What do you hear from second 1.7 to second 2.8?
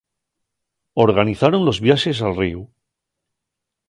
viaxes al ríu.